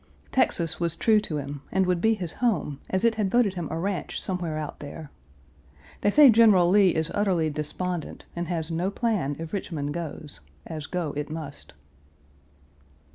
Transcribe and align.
Texas 0.31 0.79
was 0.79 0.95
true 0.95 1.19
to 1.19 1.37
him, 1.37 1.61
and 1.71 1.85
would 1.85 2.01
be 2.01 2.15
his 2.15 2.33
home, 2.33 2.79
as 2.89 3.03
it 3.05 3.13
had 3.13 3.29
voted 3.29 3.53
him 3.53 3.67
a 3.69 3.77
ranch 3.77 4.19
somewhere 4.19 4.57
out 4.57 4.79
there. 4.79 5.11
They 6.01 6.09
say 6.09 6.31
General 6.31 6.67
Lee 6.67 6.95
is 6.95 7.11
utterly 7.13 7.51
despondent, 7.51 8.25
and 8.35 8.47
has 8.47 8.71
no 8.71 8.89
plan 8.89 9.35
if 9.37 9.53
Richmond 9.53 9.93
goes, 9.93 10.41
as 10.65 10.87
go 10.87 11.13
it 11.15 11.29
must. 11.29 11.75